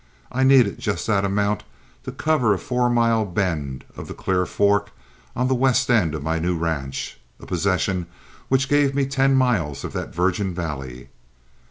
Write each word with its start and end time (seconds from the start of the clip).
I 0.31 0.43
needed 0.43 0.79
just 0.79 1.05
that 1.05 1.23
amount 1.23 1.61
to 2.05 2.11
cover 2.11 2.55
a 2.55 2.57
four 2.57 2.89
mile 2.89 3.23
bend 3.23 3.85
of 3.95 4.07
the 4.07 4.15
Clear 4.15 4.47
Fork 4.47 4.89
on 5.35 5.47
the 5.47 5.53
west 5.53 5.91
end 5.91 6.15
of 6.15 6.23
my 6.23 6.39
new 6.39 6.57
ranch, 6.57 7.19
a 7.39 7.45
possession 7.45 8.07
which 8.47 8.67
gave 8.67 8.95
me 8.95 9.05
ten 9.05 9.35
miles 9.35 9.83
of 9.83 9.93
that 9.93 10.11
virgin 10.11 10.55
valley. 10.55 11.09